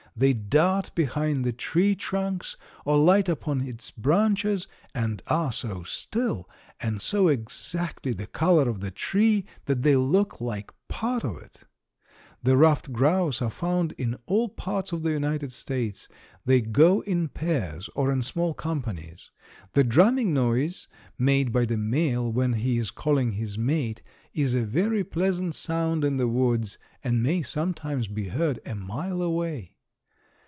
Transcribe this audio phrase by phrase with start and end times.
[0.13, 6.49] They dart behind the tree trunks or light upon its branches, and are so still
[6.81, 11.63] and so exactly the color of the tree that they look like part of it.
[12.43, 16.09] "The ruffed grouse are found in all parts of the United States.
[16.45, 19.31] They go in pairs or in small companies.
[19.71, 24.61] The drumming noise made by the male when he is calling his mate is a
[24.65, 29.77] very pleasant sound in the woods and may sometimes be heard a mile away.